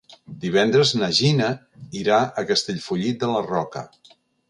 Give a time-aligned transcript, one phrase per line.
[0.45, 1.51] Divendres na Gina
[2.01, 3.89] irà a Castellfollit de la Roca.